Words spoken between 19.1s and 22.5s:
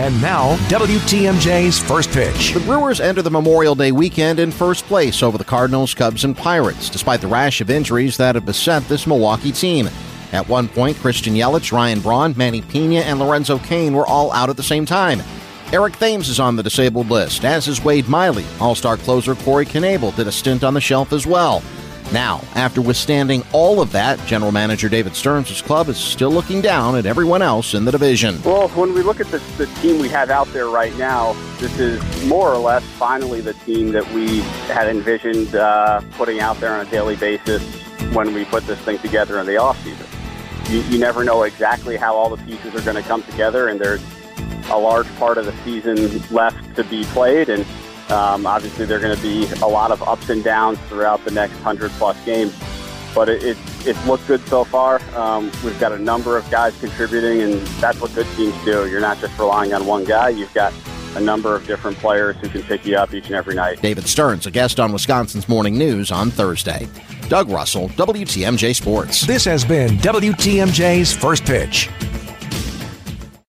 Corey Knebel did a stint on the shelf as well. Now,